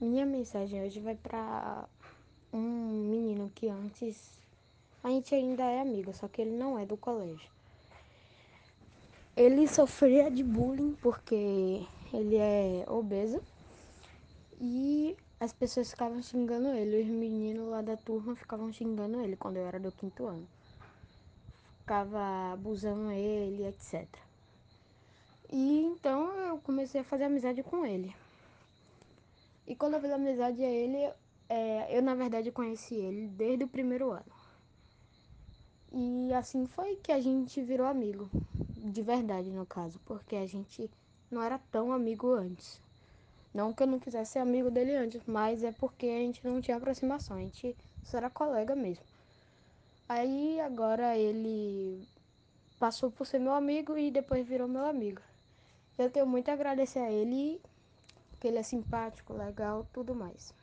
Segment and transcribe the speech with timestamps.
[0.00, 1.88] Minha mensagem hoje vai pra
[2.52, 2.60] um
[3.10, 4.38] menino que antes
[5.02, 7.50] a gente ainda é amigo, só que ele não é do colégio.
[9.36, 13.42] Ele sofria de bullying porque ele é obeso
[14.60, 17.02] e as pessoas ficavam xingando ele.
[17.02, 20.46] Os meninos lá da turma ficavam xingando ele quando eu era do quinto ano.
[21.80, 24.06] Ficava abusando ele, etc.
[25.50, 28.14] E então eu comecei a fazer amizade com ele.
[29.68, 31.12] E quando eu fiz amizade a ele,
[31.46, 34.32] é, eu na verdade conheci ele desde o primeiro ano.
[35.92, 38.30] E assim foi que a gente virou amigo,
[38.74, 40.90] de verdade no caso, porque a gente
[41.30, 42.80] não era tão amigo antes.
[43.52, 46.62] Não que eu não quisesse ser amigo dele antes, mas é porque a gente não
[46.62, 49.04] tinha aproximação, a gente só era colega mesmo.
[50.08, 52.08] Aí agora ele
[52.78, 55.20] passou por ser meu amigo e depois virou meu amigo.
[55.98, 57.60] Eu tenho muito a agradecer a ele,
[58.38, 60.54] porque ele é simpático, legal, tudo mais.